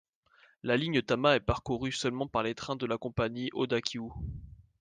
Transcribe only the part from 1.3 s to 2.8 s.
est parcourue seulement par des trains